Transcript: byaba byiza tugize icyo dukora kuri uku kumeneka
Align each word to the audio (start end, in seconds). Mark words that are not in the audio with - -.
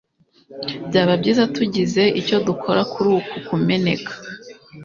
byaba 0.87 1.13
byiza 1.21 1.43
tugize 1.55 2.03
icyo 2.19 2.37
dukora 2.47 2.81
kuri 2.91 3.09
uku 3.19 3.35
kumeneka 3.47 4.11